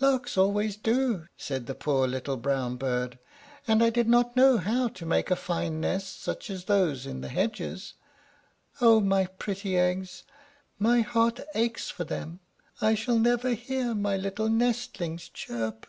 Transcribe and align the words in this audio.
"Larks 0.00 0.36
always 0.36 0.74
do," 0.74 1.28
said 1.36 1.66
the 1.66 1.74
poor 1.76 2.08
little 2.08 2.36
brown 2.36 2.74
bird; 2.74 3.16
"and 3.68 3.80
I 3.80 3.90
did 3.90 4.08
not 4.08 4.34
know 4.34 4.58
how 4.58 4.88
to 4.88 5.06
make 5.06 5.30
a 5.30 5.36
fine 5.36 5.80
nest 5.80 6.20
such 6.20 6.50
as 6.50 6.64
those 6.64 7.06
in 7.06 7.20
the 7.20 7.28
hedges. 7.28 7.94
Oh, 8.80 8.98
my 8.98 9.26
pretty 9.26 9.76
eggs! 9.78 10.24
my 10.80 11.02
heart 11.02 11.38
aches 11.54 11.90
for 11.90 12.02
them! 12.02 12.40
I 12.80 12.96
shall 12.96 13.20
never 13.20 13.50
hear 13.50 13.94
my 13.94 14.16
little 14.16 14.48
nestlings 14.48 15.28
chirp!" 15.28 15.86